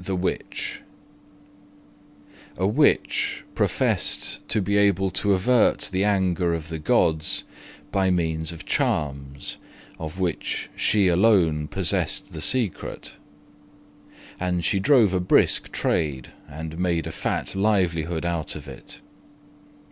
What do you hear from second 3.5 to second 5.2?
professed to be able